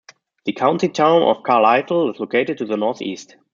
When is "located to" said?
2.19-2.65